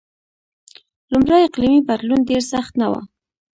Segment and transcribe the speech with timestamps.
[1.11, 2.93] لومړی اقلیمی بدلون ډېر سخت نه و.